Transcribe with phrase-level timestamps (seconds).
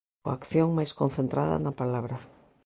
[0.23, 2.15] Coa acción máis concentrada na palabra.